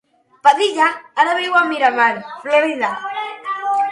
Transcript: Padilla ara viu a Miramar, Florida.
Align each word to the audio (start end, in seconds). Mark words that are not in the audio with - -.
Padilla 0.45 0.87
ara 1.25 1.35
viu 1.41 1.59
a 1.59 1.61
Miramar, 1.73 2.09
Florida. 2.47 2.89